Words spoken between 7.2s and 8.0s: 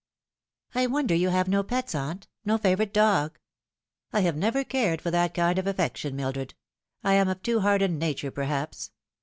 of too hard a